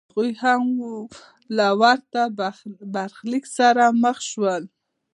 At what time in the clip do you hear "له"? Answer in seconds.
1.57-1.67